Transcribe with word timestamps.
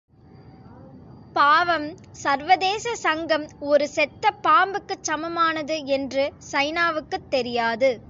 பாவம், 1.35 1.87
சர்வதேச 2.11 2.95
சங்கம் 2.95 3.47
ஒரு 3.59 3.89
செத்தபாம்புக்குச் 3.95 5.03
சமானமானது 5.07 5.85
என்று 5.85 6.33
சைனாவுக்குத் 6.51 7.29
தெரியாது. 7.29 7.91